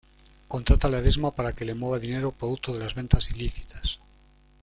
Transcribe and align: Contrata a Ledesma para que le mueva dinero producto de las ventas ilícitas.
Contrata 0.47 0.87
a 0.87 0.89
Ledesma 0.89 1.29
para 1.35 1.53
que 1.53 1.63
le 1.63 1.75
mueva 1.75 1.99
dinero 1.99 2.31
producto 2.31 2.73
de 2.73 2.79
las 2.79 2.95
ventas 2.95 3.29
ilícitas. 3.29 3.99